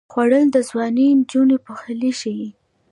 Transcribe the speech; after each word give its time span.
خوړل 0.11 0.45
د 0.53 0.57
ځوانې 0.69 1.07
نجونې 1.19 1.57
پخلی 1.65 2.11
ښيي 2.19 2.47